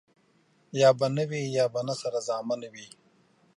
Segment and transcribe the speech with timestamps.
[0.81, 2.87] يا به نه وي ،يا به نه سره زامن وي.